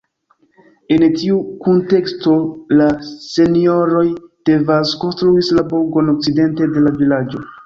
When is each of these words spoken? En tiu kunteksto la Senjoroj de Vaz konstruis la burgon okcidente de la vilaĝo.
En 0.93 1.03
tiu 1.17 1.35
kunteksto 1.65 2.33
la 2.79 2.87
Senjoroj 3.09 4.07
de 4.51 4.57
Vaz 4.71 4.95
konstruis 5.05 5.53
la 5.61 5.67
burgon 5.71 6.11
okcidente 6.17 6.71
de 6.75 6.89
la 6.89 6.97
vilaĝo. 7.05 7.45